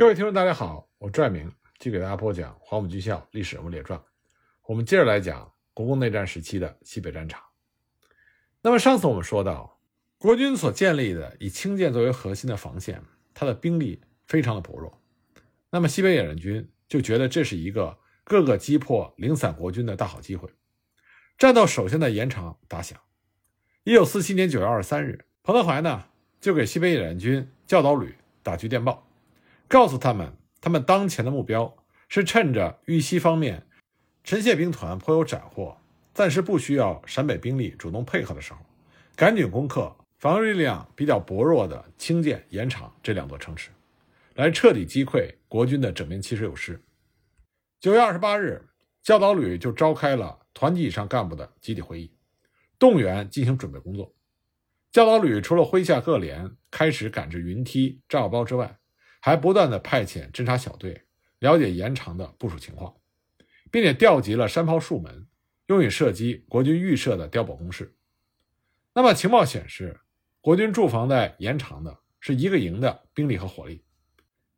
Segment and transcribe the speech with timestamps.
[0.00, 3.98] 各位听众，大家好，我拽明继续给大家播讲《黄埔军校历史人物列传》。
[4.62, 7.42] 我们接着来讲国共内战时期的西北战场。
[8.62, 9.78] 那么上次我们说到，
[10.16, 13.02] 国军所建立的以清涧作为核心的防线，
[13.34, 15.02] 它的兵力非常的薄弱。
[15.68, 20.48] 那么西北野战军就觉得这是一个各个击破零散国军的大好机会。
[21.36, 22.98] 战斗首先在延长打响。
[23.84, 26.06] 一九四七年九月二十三日，彭德怀呢
[26.40, 29.06] 就给西北野战军教导旅打去电报。
[29.70, 31.76] 告诉他们，他们当前的目标
[32.08, 33.68] 是趁着豫西方面
[34.24, 35.78] 陈谢兵团颇有斩获，
[36.12, 38.58] 暂时不需要陕北兵力主动配合的时候，
[39.14, 43.70] 赶紧攻克防御力量比较薄弱的清涧、延长这两座城池，
[44.34, 46.82] 来彻底击溃国军的整编七十六师。
[47.78, 48.60] 九月二十八日，
[49.04, 52.10] 教导旅就召开了团级以上干部的集体会议，
[52.76, 54.12] 动员进行准备工作。
[54.90, 58.79] 教导旅除了麾下各连开始赶制云梯、炸药包之外，
[59.20, 61.04] 还不断的派遣侦察小队
[61.38, 62.94] 了解延长的部署情况，
[63.70, 65.28] 并且调集了山炮数门，
[65.66, 67.94] 用以射击国军预设的碉堡工事。
[68.94, 70.00] 那么情报显示，
[70.40, 73.84] 国军驻防在延长的是一个营的兵力和火力。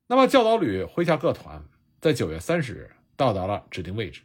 [0.07, 1.63] 那么教导旅麾下各团
[2.01, 4.23] 在九月三十日到达了指定位置，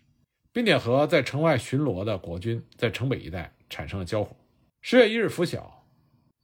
[0.52, 4.36] 并且和在城外巡逻的国军在城北一带产生了交火。
[4.82, 5.88] 十月一日拂晓，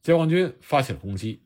[0.02, 1.43] 解放军发起了攻击。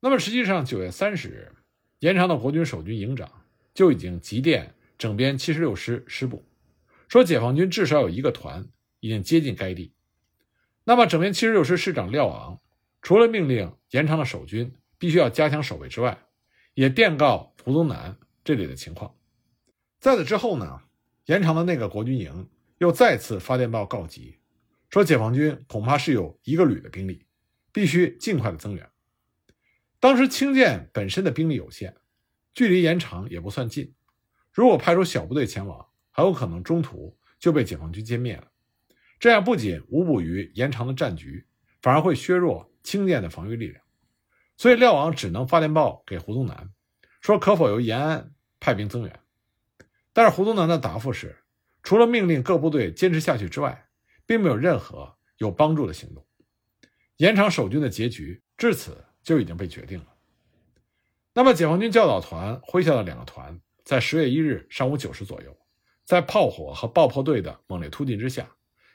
[0.00, 1.52] 那么实际上，九月三十日，
[1.98, 3.28] 延长的国军守军营长
[3.74, 6.44] 就已经急电整编七十六师师部，
[7.08, 8.68] 说解放军至少有一个团
[9.00, 9.92] 已经接近该地。
[10.84, 12.60] 那么整编七十六师师长廖昂，
[13.02, 16.16] 除了命令延长的守军必须要加强守卫之外，
[16.74, 19.14] 也电告胡宗南这里的情况。
[19.98, 20.80] 在此之后呢，
[21.26, 24.38] 延长的那个国军营又再次发电报告急，
[24.90, 27.26] 说解放军恐怕是有一个旅的兵力，
[27.72, 28.88] 必须尽快的增援。
[30.00, 31.96] 当时清涧本身的兵力有限，
[32.54, 33.92] 距离延长也不算近。
[34.52, 38.46] 如果派出小部队前往，很有可能中途就被解放军歼灭了。
[39.18, 41.44] 这样不仅无补于延长的战局，
[41.82, 43.82] 反而会削弱清涧的防御力量。
[44.56, 46.70] 所以廖王只能发电报给胡宗南，
[47.20, 49.20] 说可否由延安派兵增援。
[50.12, 51.36] 但是胡宗南的答复是，
[51.82, 53.88] 除了命令各部队坚持下去之外，
[54.26, 56.24] 并没有任何有帮助的行动。
[57.16, 59.06] 延长守军的结局至此。
[59.28, 60.06] 就已经被决定了。
[61.34, 65.54] 那么，解放军教导团麾下的两个团，在十月一日上午九时左右，
[66.06, 68.48] 在炮火和爆破队的猛烈突进之下，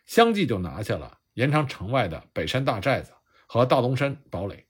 [0.07, 3.13] 相继就拿下了延长城外的北山大寨子
[3.45, 4.65] 和大东山堡垒。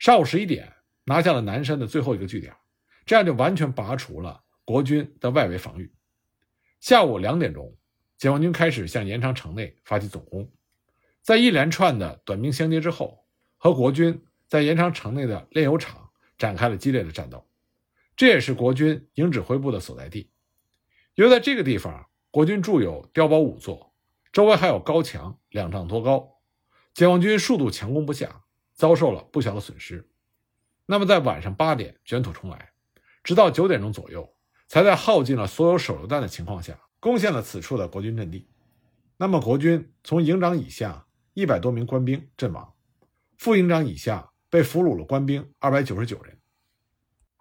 [0.00, 0.72] 上午十一点，
[1.04, 2.52] 拿下了南山的最后一个据点，
[3.06, 5.94] 这样就完全拔除了国军的外围防御。
[6.80, 7.72] 下午两点钟，
[8.18, 10.50] 解放军开始向延长城内发起总攻，
[11.22, 13.24] 在一连串的短兵相接之后，
[13.56, 14.20] 和国军。
[14.52, 17.48] 在延长城内的炼油厂展开了激烈的战斗，
[18.14, 20.30] 这也是国军营指挥部的所在地。
[21.14, 23.94] 由于在这个地方，国军筑有碉堡五座，
[24.30, 26.42] 周围还有高墙两丈多高，
[26.92, 28.42] 解放军数度强攻不下，
[28.74, 30.06] 遭受了不小的损失。
[30.84, 32.72] 那么在晚上八点卷土重来，
[33.24, 34.36] 直到九点钟左右，
[34.68, 38.46] 才在耗尽了所有手榴弹的情况下，攻陷了此处的国军阵地。
[39.16, 42.74] 那么国军从营长以下一百多名官兵阵亡，
[43.38, 44.28] 副营长以下。
[44.52, 46.36] 被俘虏了官兵二百九十九人。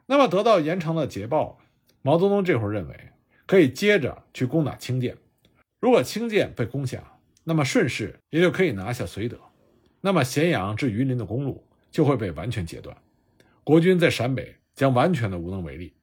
[0.05, 1.59] 那么得到延长的捷报，
[2.01, 3.11] 毛泽东这会儿认为
[3.45, 5.17] 可以接着去攻打清涧。
[5.81, 9.38] 如果清涧被攻下，那么顺势也就可以拿下绥德。
[9.99, 12.95] 那么咸阳至榆林的公路就会被完全截断，
[13.66, 15.93] 国军在陕北将完全的无能为力。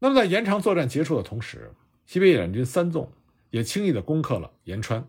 [0.00, 1.72] 那么在延长作战结束的同时，
[2.06, 3.12] 西北野战军三纵
[3.50, 5.06] 也轻易的攻克了延川，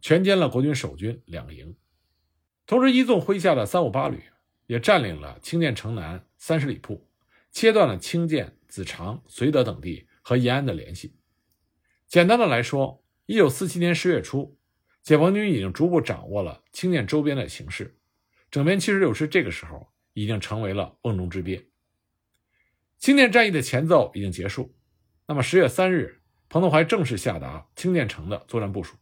[0.00, 1.74] 全歼了国军守军两个营。
[2.66, 4.22] 同时，一纵麾下的三五八旅
[4.66, 7.06] 也占领了清涧城南三十里铺，
[7.50, 11.14] 切断了清涧、子长、绥德等地和延安的联系。
[12.06, 14.56] 简单的来说，一九四七年十月初，
[15.02, 17.98] 解放军已经逐步掌握了清涧周边的形势，
[18.50, 21.68] 整编七十六师这个时候已经成为了瓮中之鳖。
[22.98, 24.74] 清涧战役的前奏已经结束，
[25.26, 28.96] 那么十月三日，彭德怀正式下达清涧城的作战部署，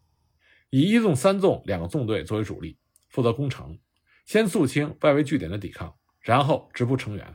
[0.70, 2.76] 以一纵、三纵两个纵队作为主力。
[3.12, 3.78] 负责攻城，
[4.24, 7.26] 先肃清外围据点的抵抗，然后直扑城垣，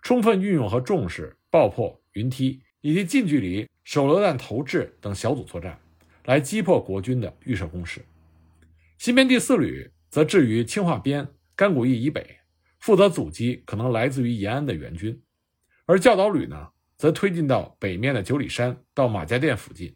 [0.00, 5.78] 充分运用和重视爆破、云梯以及近距离手榴弹投掷等小组作战，
[6.24, 8.02] 来击破国军的预设工事。
[8.96, 12.38] 新编第四旅则置于清化边甘谷驿以北，
[12.78, 15.12] 负责阻击可能来自于延安的援军；
[15.84, 19.94] 而教导旅呢，则推进到北面的九里山到马家店附近，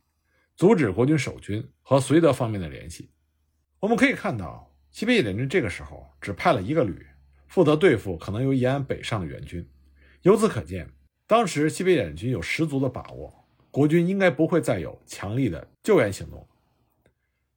[0.55, 3.11] 阻止国军守军和绥德方面的联系。
[3.81, 4.70] 我们可以看到。
[4.94, 7.05] 西北野战军这个时候只派了一个旅，
[7.49, 9.69] 负责对付可能由延安北上的援军，
[10.23, 10.88] 由此可见，
[11.26, 16.46] 当时西北野联军有十足的把握，国军应该不会再有强力的救援行动。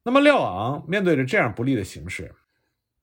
[0.02, 2.34] 那么廖昂面对着这样不利的形势，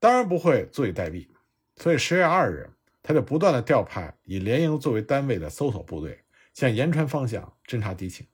[0.01, 1.29] 当然不会坐以待毙，
[1.77, 2.69] 所以十月二日，
[3.01, 6.19] 他就不断的调派以连营作为单位的搜索部队
[6.53, 8.27] 向延川方向侦察敌情。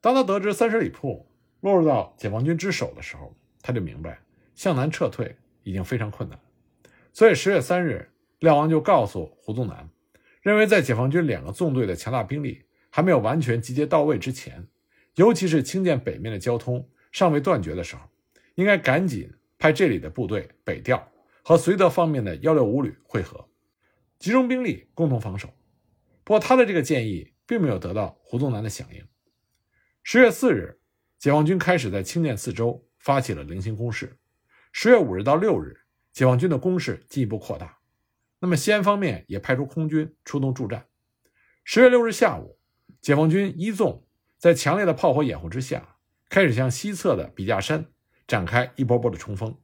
[0.00, 1.28] 当他得知三十里铺
[1.60, 4.18] 落入到解放军之手的时候，他就明白
[4.54, 6.38] 向南撤退已经非常困难，
[7.12, 8.10] 所以十月三日，
[8.40, 9.88] 廖昂就告诉胡宗南，
[10.40, 14.66] 认为在解放军两个纵队的强大兵力还没有完全集结到位之前，
[15.14, 18.02] 尤其是清涧北面的交通尚未断绝的时候。
[18.56, 21.10] 应该赶紧派这里的部队北调，
[21.42, 23.48] 和绥德方面的幺六五旅会合，
[24.18, 25.48] 集中兵力共同防守。
[26.22, 29.02] 不过，他的这个建议并没有得到胡宗南的响应。
[30.02, 30.78] 十月四日，
[31.18, 34.18] 解放军开始在清涧四周发起了零星攻势。
[34.72, 35.82] 十月五日到六日，
[36.12, 37.78] 解放军的攻势进一步扩大。
[38.40, 40.88] 那么，西安方面也派出空军出动助战。
[41.62, 42.58] 十月六日下午，
[43.00, 44.06] 解放军一纵
[44.38, 45.96] 在强烈的炮火掩护之下，
[46.28, 47.86] 开始向西侧的笔架山。
[48.28, 49.58] 展开一波波的冲锋。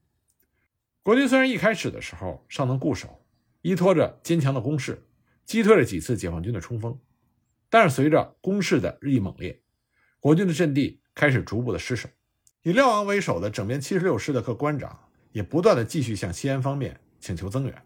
[1.03, 3.25] 国军虽然一开始的时候尚能固守，
[3.63, 5.09] 依托着坚强的攻势，
[5.47, 7.01] 击退了几次解放军的冲锋，
[7.71, 9.63] 但是随着攻势的日益猛烈，
[10.21, 12.11] 国军的阵地开始逐步的失守。
[12.63, 17.83] 以廖昂为首的整编七十六师的各官长也不断的继续向西安方面请求增援。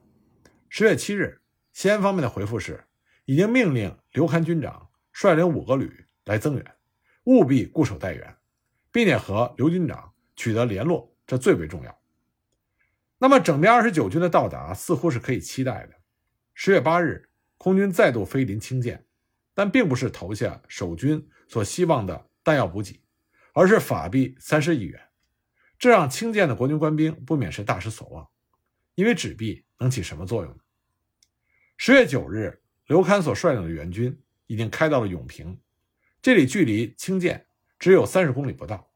[0.68, 1.40] 十月七日，
[1.72, 2.84] 西安方面的回复是，
[3.24, 6.64] 已经命令刘戡军长率领五个旅来增援，
[7.24, 8.36] 务必固守待援，
[8.90, 10.08] 并且和刘军长。
[10.34, 12.00] 取得联络，这最为重要。
[13.18, 15.94] 那么，整编二十九军的到达似乎是可以期待的。
[16.54, 17.28] 十月八日，
[17.58, 19.04] 空军再度飞临清涧，
[19.54, 23.01] 但并不是投下守军所希望的弹药补给，
[23.52, 25.00] 而是法币三十亿元。
[25.78, 28.28] 这让清涧的国军官兵不免是大失所望，
[28.94, 30.58] 因为纸币能起什么作用呢？
[31.76, 35.58] 十月九日，刘戡所率领的援军已经开到了永平，
[36.20, 37.46] 这里距离清涧
[37.78, 38.92] 只有三十公里不到。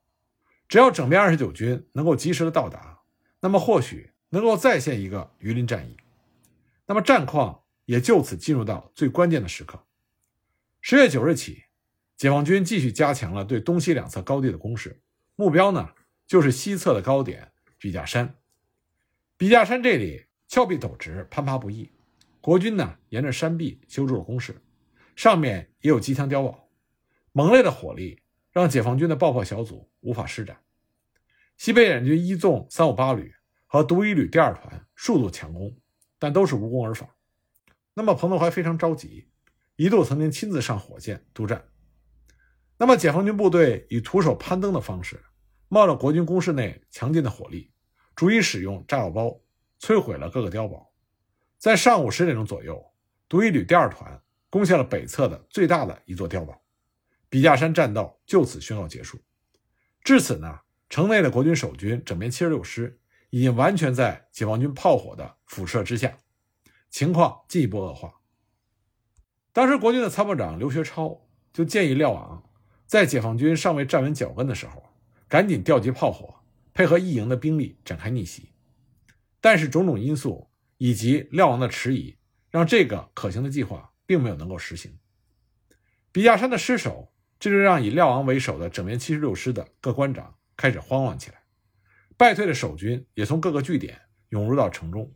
[0.69, 3.01] 只要整编二十九军能够及时的到达，
[3.41, 5.97] 那么或许能够再现一个榆林战役。
[6.87, 9.85] 那么战况也就此进入到最关键的时刻。
[10.81, 11.65] 十月九日起，
[12.17, 15.01] 解放军继续加强了对东西两侧高地的攻势，
[15.35, 15.91] 目标呢
[16.27, 18.35] 就是西侧的高点笔架山。
[19.37, 21.93] 笔架山这里峭壁陡直，攀爬不易。
[22.41, 24.63] 国军呢沿着山壁修筑了工事，
[25.15, 26.69] 上面也有机枪碉堡，
[27.33, 28.21] 猛烈的火力。
[28.53, 30.57] 让解放军的爆破小组无法施展，
[31.59, 33.35] 西北野军一纵三五八旅
[33.67, 35.77] 和独一旅第二团数度强攻，
[36.19, 37.07] 但都是无功而返。
[37.93, 39.29] 那么彭德怀非常着急，
[39.77, 41.67] 一度曾经亲自上火箭督战。
[42.79, 45.25] 那么解放军部队以徒手攀登的方式，
[45.69, 47.73] 冒着国军工事内强劲的火力，
[48.15, 49.41] 逐一使用炸药包
[49.81, 50.93] 摧毁了各个碉堡。
[51.59, 52.85] 在上午十点钟左右，
[53.29, 56.63] 独一旅第二团攻下了北侧的最大的一座碉堡。
[57.29, 59.19] 笔架山战斗就此宣告结束。
[60.05, 63.01] 至此呢，城内的国军守军整编七十六师
[63.31, 66.19] 已经完全在解放军炮火的辐射之下，
[66.89, 68.21] 情况进一步恶化。
[69.53, 72.46] 当时国军的参谋长刘学超就建议廖昂，
[72.87, 74.83] 在解放军尚未站稳脚跟的时候，
[75.29, 76.35] 赶紧调集炮火，
[76.73, 78.51] 配合一营的兵力展开逆袭。
[79.41, 80.49] 但是种种因素
[80.79, 82.17] 以及廖王的迟疑，
[82.51, 84.97] 让这个可行的计划并没有能够实行。
[86.13, 87.13] 笔架山的失守。
[87.39, 91.43] 这就让以廖王为首的整编七十六师的各官长开始慌乱起来，
[92.17, 95.13] 败退的守军也从各个据点涌入到城中。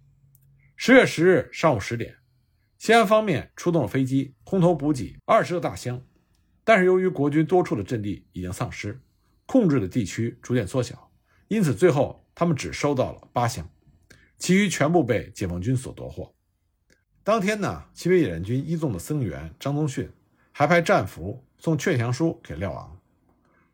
[0.77, 2.15] 十月十日上午十点，
[2.77, 6.05] 西安方面出动了飞机，空投补给二十个大箱，
[6.71, 8.97] 但是由于国军多处的阵地已经丧失，
[9.45, 11.11] 控制的地区逐渐缩小，
[11.49, 13.69] 因此最后他们只收到了八箱，
[14.39, 16.33] 其余全部被解放军所夺获。
[17.25, 20.09] 当天呢，西北野战军一纵的僧员张宗逊
[20.53, 21.45] 还派战俘。
[21.59, 22.97] 送劝降书给廖昂，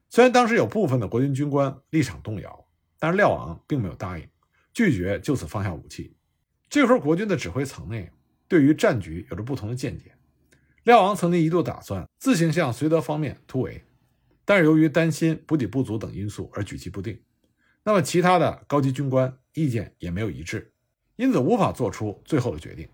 [0.09, 2.67] 虽然当时有部分的国军军官立场动摇，
[2.99, 4.27] 但是廖昂并没有答应，
[4.73, 6.17] 拒绝就此放下武器。
[6.71, 8.11] 这时候，国军的指挥层内
[8.49, 10.16] 对于战局有着不同的见解。
[10.87, 13.83] 廖昂曾经一度打算自行向绥德方面突围，
[14.45, 17.21] 但是由于担心补给不足等因素而举棋不定。
[17.83, 20.73] 那么，其他的高级军官意见也没有一致，
[21.17, 22.89] 因此无法做出最后的决定。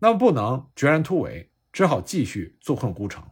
[0.00, 3.22] 那么，不能决然突围，只好继续坐困孤城。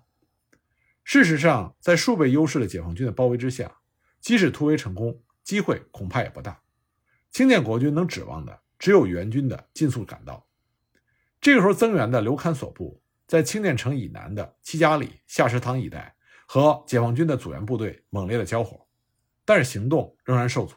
[1.02, 3.78] 事实上，在数倍优势的解放军的包围之下，
[4.20, 6.60] 即使突围成功，机会恐怕也不大。
[7.32, 10.46] 清涧国军能指望的只有援军的尽速赶到。
[11.40, 16.16] 这个时候，增援的刘戡所部在清涧城以南的七家里、下石塘一带
[16.46, 18.88] 和解放军的阻援部队猛烈的交火，
[19.44, 20.74] 但是行动仍然受阻。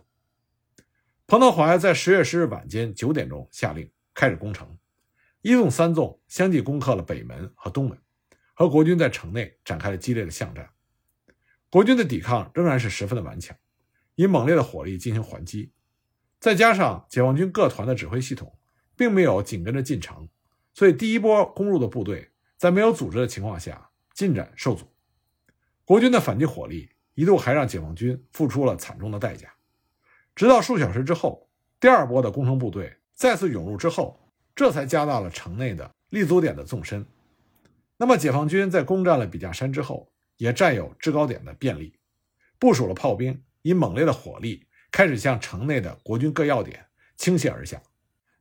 [1.25, 4.77] 彭德怀在十月十日晚间九点钟下令开始攻城，
[5.41, 7.97] 一纵、三纵相继攻克了北门和东门，
[8.53, 10.69] 和国军在城内展开了激烈的巷战。
[11.69, 13.55] 国军的抵抗仍然是十分的顽强，
[14.15, 15.71] 以猛烈的火力进行还击。
[16.37, 18.53] 再加上解放军各团的指挥系统
[18.97, 20.27] 并没有紧跟着进城，
[20.73, 22.30] 所以第一波攻入的部队
[22.61, 24.85] 在没有组织的情况下进展受阻。
[25.83, 29.51] 国军的反击火力一度还让解放军付出了惨重的代价。
[30.35, 31.49] 直到数小时之后，
[31.79, 37.03] 第二波的工程部队再次涌入之后，这才加大了城内的立足点的纵深。
[37.97, 40.11] 那么，解放军在攻占了笔架山之后。
[40.37, 41.93] 也占有制高点的便利，
[42.57, 47.79] 部署了炮兵，以猛烈的火力开始向城内的国军各要点倾泻而下。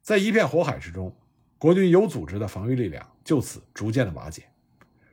[0.00, 1.15] 在一片火海之中，
[1.61, 4.49] 国军有组织的防御力量就此逐渐的瓦解。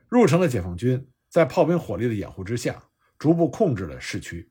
[0.07, 2.85] 入城的解放军在炮兵火力的掩护之下，
[3.19, 4.49] 逐步控制了市区。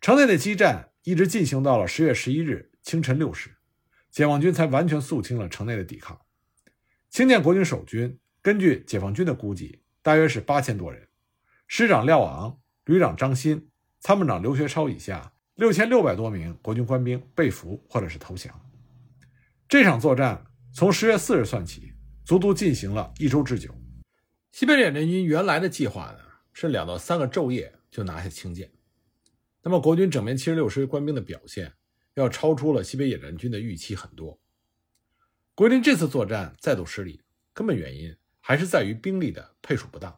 [0.00, 3.58] 城内的激战一直进行到了十月十一日清晨六时，
[4.10, 6.20] 解放军才完全肃清了城内的抵抗。
[7.08, 11.06] 清涧国军守军根据解放军的估计，大约是八千多人。
[11.68, 18.52] 师长廖昂、旅长张新、参谋长刘学超以下六千六百多名国军官兵被俘或者是投降。
[19.68, 21.92] 这场作战从十月四日算起，
[22.24, 23.74] 足足进行了一周之久。
[24.52, 26.18] 西北野战军原来的计划呢
[26.52, 28.70] 是两到三个昼夜就拿下清涧，
[29.62, 31.72] 那么国军整编七十六师官兵的表现
[32.14, 34.40] 要超出了西北野战军的预期很多。
[35.54, 37.20] 国军这次作战再度失利，
[37.52, 40.16] 根本原因还是在于兵力的配属不当。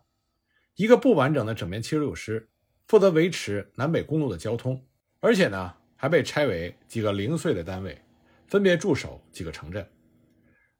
[0.76, 2.50] 一个不完整的整编七十六师，
[2.87, 4.87] 负责维持南北公路的交通，
[5.21, 7.99] 而且呢还被拆为几个零碎的单位，
[8.47, 9.87] 分别驻守几个城镇。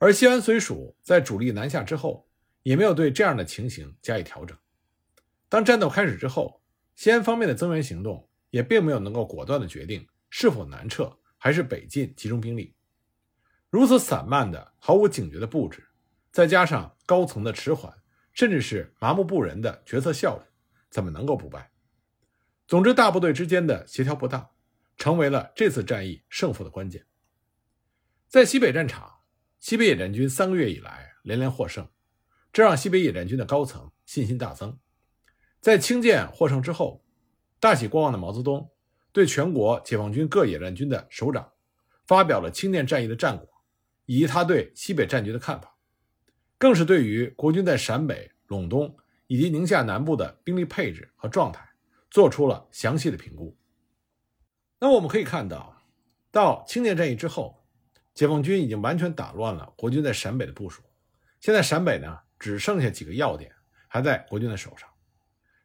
[0.01, 2.27] 而西安绥署在主力南下之后，
[2.63, 4.57] 也没有对这样的情形加以调整。
[5.47, 6.63] 当战斗开始之后，
[6.97, 12.75] 西安方面的增援行动也并没有能够果断的决定是否南撤还是北进集中兵力。
[13.69, 15.87] 如此散漫的、毫无警觉的布置，
[16.33, 17.95] 再加上高层的迟缓。
[18.33, 20.45] 甚至是麻木不仁的决策效率，
[20.89, 21.73] 怎么能够不败？
[22.69, 24.49] 总之，大部队之间的协调不当，
[24.97, 27.05] 成为了这次战役胜负的关键。
[28.29, 29.20] 在西北战场，
[29.61, 31.87] 西北野战军三个月以来连连获胜，
[32.51, 34.79] 这让西北野战军的高层信心大增。
[35.61, 37.05] 在清涧获胜之后，
[37.61, 38.71] 大喜过望的毛泽东
[39.13, 41.53] 对全国解放军各野战军的首长
[42.07, 43.47] 发表了清涧战役的战果，
[44.07, 45.77] 以及他对西北战局的看法。
[46.57, 51.69] 更是对于国军在陕北、陇东以及宁夏南部的兵力配置和状态
[52.11, 53.55] 做出了详细的评估。
[54.79, 55.83] 那么我们可以看到，
[56.31, 57.60] 到清涧战役之后，
[58.21, 60.83] 解放军已经完全打乱了国军在陕北的部署。
[61.41, 63.51] 现在陕北呢，只剩下几个要点
[63.89, 64.87] 还在国军的手上，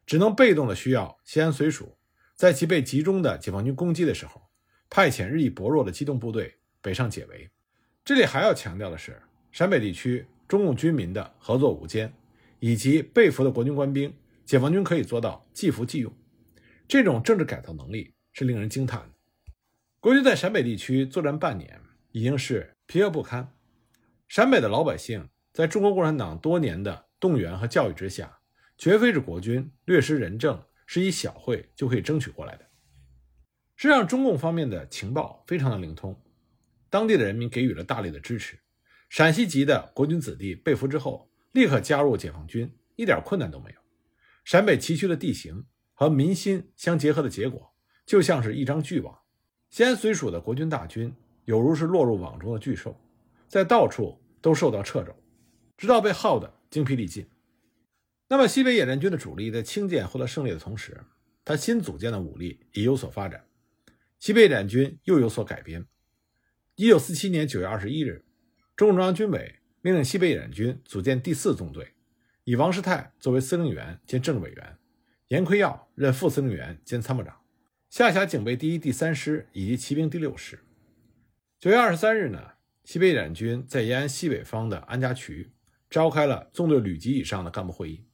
[0.06, 1.98] 只能被动的需要西安绥署
[2.34, 4.40] 在其被集中的解放军攻击的时候，
[4.88, 7.50] 派遣日益薄弱的机动部队北上解围。
[8.02, 9.20] 这里还要强调的是，
[9.52, 10.26] 陕北地区。
[10.48, 12.10] 中共军民的合作无间，
[12.58, 16.10] 以及被俘的国军官兵，解放军可以做到即俘即用，
[16.88, 19.10] 这种政治改造能力是令人惊叹的。
[20.00, 21.80] 国军在陕北地区作战半年，
[22.16, 23.52] 已经是疲惫不堪。
[24.26, 28.38] 陕北的老百姓在中国共产党多年的动员和教育之下，
[28.78, 32.64] 绝非是国军略施仁政，是以小惠就可以争取过来的。
[33.76, 36.18] 实际上，中共方面的情报非常的灵通，
[36.88, 38.58] 当地的人民给予了大力的支持。
[39.10, 43.76] 陕西籍的国军子弟被俘之后，立刻加入解放军，一点困难都没有。
[44.42, 47.74] 陕北崎岖的地形和民心相结合的结果，
[48.06, 49.18] 就像是一张巨网。
[49.68, 51.14] 西安绥署的国军大军
[51.46, 53.00] 有如是落入网中的巨兽，
[53.48, 55.16] 在到处都受到掣肘，
[55.76, 57.26] 直到被耗得精疲力尽。
[58.28, 61.00] 那么，西北野战军的主力在清涧获得胜利的同时，
[61.44, 63.46] 他新组建的武力也有所发展。
[64.18, 65.86] 西北野战军又有所改编。
[66.74, 68.24] 一九四七年九月二十一日。
[68.74, 71.94] 中共中央军委命令西北野战军组建第四纵队，
[72.44, 74.76] 以王世泰作为司令员兼政治委员，
[75.28, 77.40] 严奎耀任副司令员兼参谋长，
[77.88, 80.58] 下辖警备第一、第三师以及骑兵第六师。
[81.58, 82.52] 九月二十三日呢，
[82.84, 85.54] 西北野军在延安西北方的安家渠
[85.88, 88.06] 召开了纵队旅级以上的干部会议，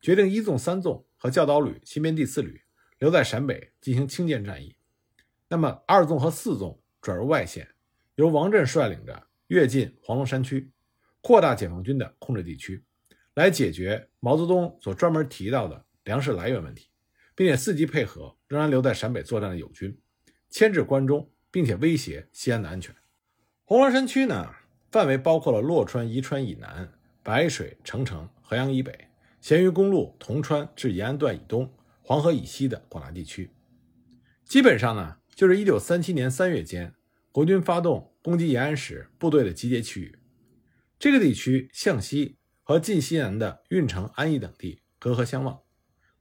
[0.00, 2.62] 决定一纵、三纵和教导旅新编第四旅
[3.00, 4.76] 留在陕北进行清涧战役，
[5.48, 7.68] 那么二纵和四纵转入外线，
[8.14, 9.26] 由王震率领着。
[9.48, 10.72] 跃进黄龙山区，
[11.20, 12.82] 扩大解放军的控制地区，
[13.34, 16.88] 来解决毛泽东所专门提到的粮食来源问题，
[17.34, 20.00] 并且伺机配合仍然留在陕北作战的友军，
[20.48, 22.92] 牵制关中，并且威胁西安的安全。
[23.62, 24.52] 黄龙山区呢，
[24.90, 26.92] 范围包括了洛川、宜川以南、
[27.22, 29.06] 白水、澄城、合阳以北、
[29.40, 33.52] 咸鱼公路铜川至延安段以东、黄河以西的广大地区。
[34.44, 36.92] 基本上呢，就是1937年3月间，
[37.30, 38.10] 国军发动。
[38.24, 40.18] 攻击延安时部队的集结区域，
[40.98, 45.60] 这个地区向西和晋西南的运城、安邑等地隔河相望，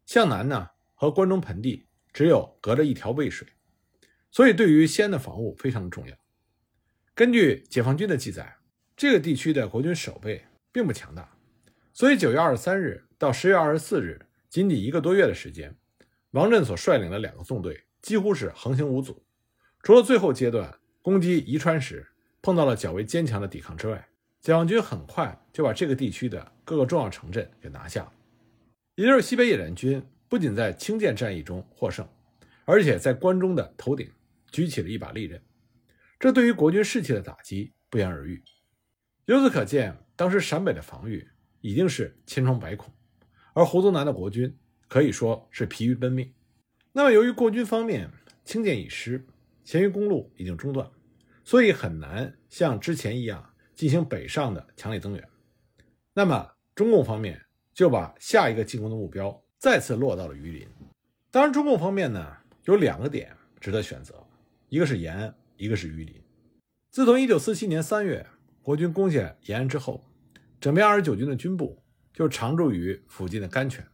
[0.06, 3.48] 向南呢和关中盆地只有隔着一条渭水，
[4.34, 6.18] 所以对于西安的防务非常的重要。
[7.13, 8.58] 根据解放军的记载，
[8.98, 11.38] 这个地区的国军守备并不强大，
[11.94, 15.75] 所以九月二十三日到十月二十四日，仅仅一个多月的时间，
[16.32, 19.24] 王震所率领的两个纵队几乎是横行无阻，
[19.84, 22.08] 除了最后阶段攻击宜川时
[22.42, 24.10] 碰到了较为坚强的抵抗之外，
[24.42, 28.12] 解放军很快就把这个地区的各个重要城镇给拿下。
[28.96, 32.08] 也就是西北野战军不仅在清涧战役中获胜，
[32.66, 34.10] 而且在关中的头顶
[34.53, 35.43] 举起了一把利刃。
[36.17, 38.41] 这对于国军士气的打击不言而喻。
[39.25, 41.27] 由此可见，当时陕北的防御
[41.60, 42.93] 已经是千疮百孔，
[43.53, 44.57] 而胡宗南的国军
[44.88, 46.33] 可以说是疲于奔命。
[46.93, 48.10] 那么，由于国军方面
[48.45, 49.25] 清涧已失，
[49.63, 50.89] 咸鱼公路已经中断，
[51.43, 55.29] 所以很难像之前一样进行北上的强力增援。
[56.13, 57.41] 那么，中共方面
[57.74, 60.67] 就把下一个进攻的目标再次落到了榆林。
[61.31, 64.23] 当然，中共方面呢有两个点值得选择，
[64.74, 65.36] 一个是延安。
[65.56, 66.20] 一个是榆林。
[66.89, 68.25] 自从1947年3月
[68.63, 70.03] 国军攻下延安之后，
[70.60, 73.88] 整编29军的军部就常驻于附近的甘泉，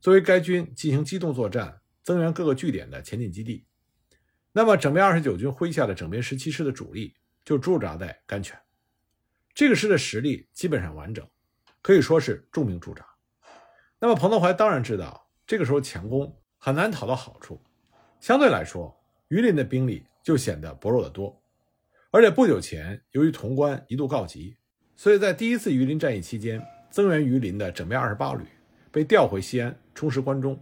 [0.00, 3.66] 作为该军进行机动作战、增援各个据点的前进基地。
[4.52, 8.56] 那么，整编29军麾下的整编17师的主力就驻扎在甘泉。
[9.52, 11.28] 这个师的实力基本上完整，
[11.82, 13.04] 可以说是重兵驻扎。
[13.98, 17.60] 那么，彭德怀当然知道，这个时候强攻很难讨到好处。
[18.20, 20.06] 相对来说，榆林的兵力。
[20.22, 21.42] 就显得薄弱得多，
[22.10, 24.56] 而且不久前由于潼关一度告急，
[24.94, 28.44] 所以在第一次榆林战役期间，增援榆林的整编二十八旅
[28.92, 30.56] 被调回西安充实关中，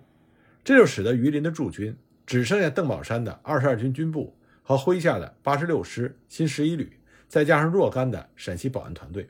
[0.64, 6.98] 这就使得榆林的驻军只剩下邓宝山的二十二军军部和麾下的八十六师新十一旅，
[7.28, 9.28] 再加上若干的陕西保安团队，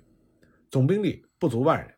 [0.71, 1.93] 总兵力不足万人。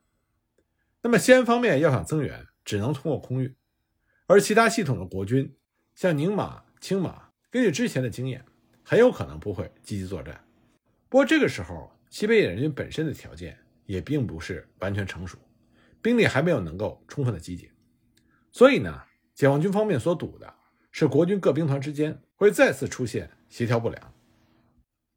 [1.02, 3.54] 那么西安方面要想增援，只能通过空运，
[4.26, 5.54] 而其他系统的国军，
[5.94, 7.31] 像宁马、青马。
[7.52, 8.42] 根据之前的经验，
[8.82, 10.42] 很有可能不会积极作战。
[11.10, 15.36] 不过这个时候，西北野战军本身的条件也并不是完全成熟，
[16.00, 17.70] 兵力还没有能够充分的集结。
[18.52, 19.02] 所以呢，
[19.34, 20.54] 解放军方面所赌的
[20.90, 24.14] 是国军各兵团之间会再次出现协调不良。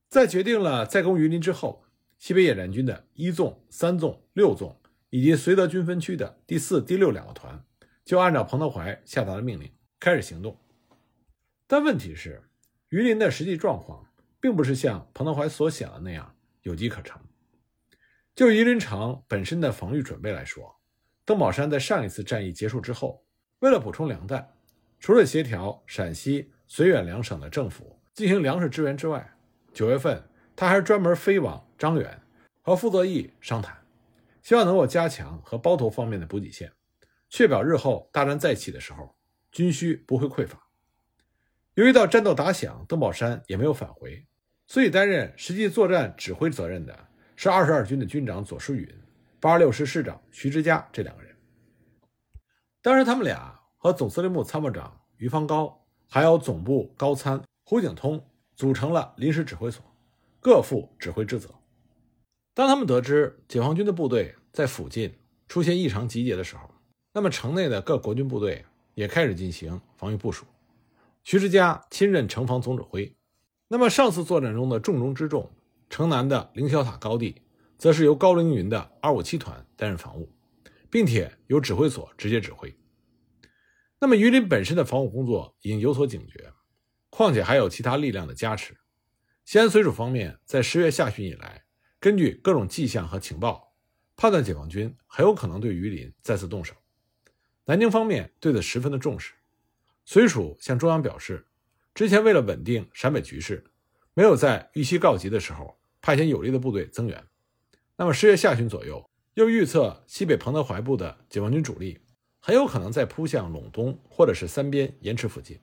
[0.09, 1.85] 在决定了再攻榆林之后，
[2.17, 4.77] 西北野战军的一纵、三纵、六纵
[5.09, 7.63] 以及绥德军分区的第四、第六两个团，
[8.03, 9.71] 就按照彭德怀下达的命令
[10.01, 10.59] 开始行动。
[11.67, 12.43] 但问题是，
[12.89, 14.07] 榆林的实际状况
[14.39, 17.19] 并不是像彭德怀所想的那样有机可乘。
[18.35, 20.79] 就榆林城本身的防御准备来说，
[21.23, 23.25] 邓宝山在上一次战役结束之后，
[23.59, 24.47] 为了补充粮弹，
[24.99, 29.33] 除了协调陕西、绥远两省的政府进行粮食支援之外，
[29.73, 30.23] 九月份
[30.55, 32.21] 他还专门飞往张远
[32.61, 33.75] 和傅作义商谈，
[34.43, 36.71] 希望能够加强和包头方面的补给线，
[37.29, 39.15] 确保日后大战再起的时候，
[39.51, 40.64] 军需不会匮乏。
[41.75, 44.25] 由于到战斗打响，邓宝山也没有返回，
[44.65, 48.87] 所以担任实际作战指挥责任的是二十二军的军长左书允、
[49.41, 51.35] 八十六师师长徐之嘉这两个人。
[52.81, 59.83] 当时他们俩和总司令部参谋长于方高，还有总部高参胡景通组成了临时指挥所，
[60.39, 61.49] 各负指挥职责。
[62.53, 65.13] 当他们得知解放军的部队在附近
[65.49, 66.69] 出现异常集结的时候，
[67.11, 70.45] 那么城内的各国军部队也开始进行防御部署。
[71.25, 73.17] 徐世嘉亲任城防总指挥，
[73.67, 75.51] 那么上次作战中的重中之重，
[75.89, 77.41] 城南的凌霄塔高地，
[77.79, 80.31] 则是由高凌云的二五七团担任防务，
[80.87, 82.77] 并且由指挥所直接指挥。
[83.99, 86.53] 那么榆林本身的防务工作已经有所警觉，
[87.09, 88.77] 况且还有其他力量的加持。
[89.45, 91.65] 西安绥署方面在十月下旬以来，
[91.99, 93.73] 根据各种迹象和情报，
[94.15, 96.75] 判断解放军很有可能对榆林再次动手。
[97.65, 99.33] 南京方面对此十分的重视。
[100.07, 101.47] 绥署向中央表示，
[101.93, 103.63] 之前为了稳定陕北局势，
[104.13, 107.23] 没有在预期告急的时候派遣有力的部队增援。
[107.97, 111.97] 那么十月下旬左右，又预测西北彭德怀部的解放军主力
[112.39, 115.59] 很有可能在扑向陇东或者是三边延池附近。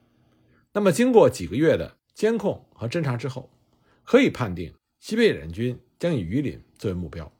[0.73, 3.49] 那么经过几个月的监控和侦查之后，
[4.03, 7.31] 可以判定西北野战军将以榆林作为目标。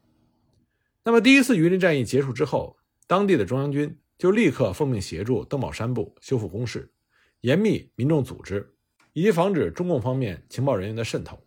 [1.02, 6.90] 那么第一次榆林战役结束之后，当地的中央军就立刻奉命协助邓宝山部修复工事。
[7.44, 8.74] 严密民众组织，
[9.12, 11.38] 以及防止中共方面情报人员的渗透，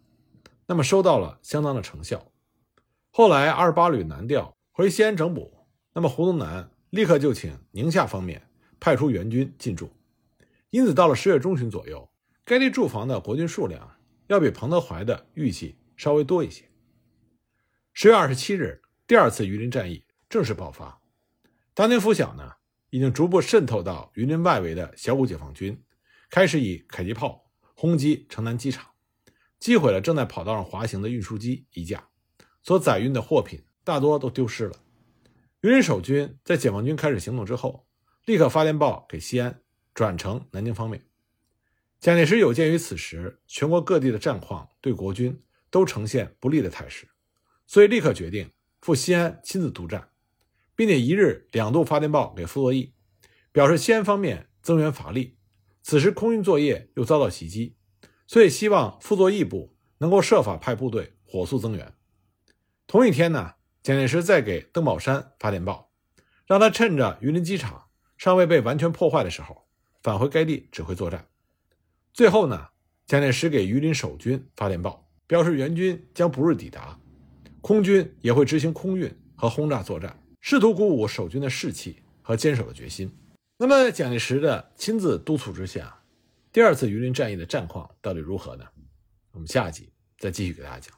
[0.68, 2.24] 那么收到了相当的成效。
[3.10, 8.48] 后来二十八旅南调回西安整补，那么胡宗南立刻就请宁夏方面
[8.80, 9.90] 派出援军进驻。
[10.70, 12.08] 因此，到了十月中旬左右，
[12.46, 16.64] 该地驻防的国军数量要比彭德怀的预计稍微多一些。
[17.94, 21.02] 十月二十七日，第二次榆林战役正式爆发。
[21.74, 22.52] 当年拂晓呢，
[22.92, 25.82] 已经逐步渗透到榆林外围的小股解放军，
[26.30, 28.86] 开始以迫击炮轰击城南机场，
[29.60, 32.10] 击毁了正在跑道上滑行的运输机一架，
[32.62, 34.76] 所载运的货品大多都丢失了。
[35.62, 37.88] 榆林守军在解放军开始行动之后，
[38.26, 39.62] 立刻发电报给西安，
[39.94, 41.04] 转呈南京方面。
[42.00, 47.08] 蒋介石有鉴于此时全国各地的战况对国军都呈现不利的态势。
[47.66, 50.10] 所以立刻决定赴西安亲自督战，
[50.76, 52.94] 并且一日两度发电报给傅作义，
[53.52, 55.37] 表示西安方面增援乏力，
[55.90, 57.78] 此时空运作业又遭到袭击，
[58.28, 61.94] 所以希望傅作义部能够设法派部队火速增援。
[62.88, 65.94] 同一天呢，蒋介石再给邓宝山发电报，
[66.46, 67.86] 让他趁着榆林机场
[68.18, 69.66] 尚未被完全破坏的时候，
[70.04, 71.26] 返回该地指挥作战。
[72.12, 72.68] 最后呢，
[73.06, 77.00] 蒋介石给榆林守军发电报，表示援军将不日抵达。
[77.62, 83.10] 空军也会执行空运和轰炸作战，试图鼓舞守军的士气和坚守的决心。
[83.60, 86.00] 那么，蒋介石的亲自督促之下，
[86.52, 88.64] 第二次榆林战役的战况到底如何呢？
[89.32, 90.97] 我们下集再继续给大家讲。